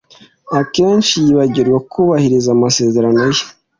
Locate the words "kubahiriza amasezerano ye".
1.91-3.43